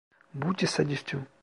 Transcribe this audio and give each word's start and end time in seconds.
Bu 0.33 0.53
tesadüftü… 0.55 1.25